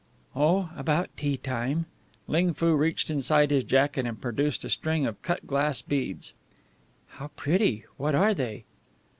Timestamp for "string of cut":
4.71-5.45